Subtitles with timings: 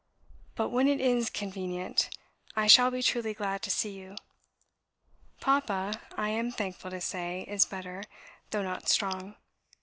[0.55, 2.09] But when it is CONVENIENT,
[2.55, 4.15] I shall be truly glad to see you....
[5.39, 8.05] Papa, I am thankful to say, is better,
[8.49, 9.35] though not strong.